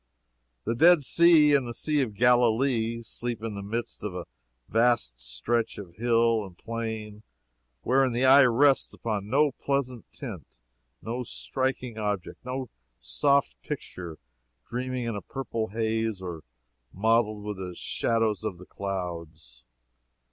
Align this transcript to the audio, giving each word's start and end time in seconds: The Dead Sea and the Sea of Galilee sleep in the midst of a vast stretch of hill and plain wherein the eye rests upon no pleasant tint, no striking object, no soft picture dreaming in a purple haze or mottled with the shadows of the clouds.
The 0.63 0.73
Dead 0.73 1.03
Sea 1.03 1.53
and 1.53 1.67
the 1.67 1.75
Sea 1.75 2.01
of 2.01 2.15
Galilee 2.15 3.03
sleep 3.03 3.43
in 3.43 3.53
the 3.53 3.61
midst 3.61 4.03
of 4.03 4.15
a 4.15 4.25
vast 4.67 5.19
stretch 5.19 5.77
of 5.77 5.93
hill 5.97 6.43
and 6.43 6.57
plain 6.57 7.21
wherein 7.83 8.11
the 8.11 8.25
eye 8.25 8.45
rests 8.45 8.93
upon 8.95 9.29
no 9.29 9.51
pleasant 9.51 10.11
tint, 10.11 10.59
no 11.03 11.21
striking 11.21 11.99
object, 11.99 12.43
no 12.43 12.71
soft 12.99 13.55
picture 13.61 14.17
dreaming 14.65 15.03
in 15.05 15.15
a 15.15 15.21
purple 15.21 15.67
haze 15.67 16.19
or 16.19 16.41
mottled 16.91 17.43
with 17.43 17.57
the 17.57 17.75
shadows 17.75 18.43
of 18.43 18.57
the 18.57 18.65
clouds. 18.65 19.63